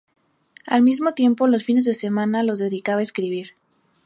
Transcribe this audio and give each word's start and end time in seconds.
Al 0.65 0.81
mismo 0.81 1.13
tiempo, 1.13 1.45
los 1.45 1.63
fines 1.63 1.85
de 1.85 1.93
semana 1.93 2.41
los 2.41 2.57
dedicaba 2.57 3.01
a 3.01 3.03
escribir. 3.03 3.51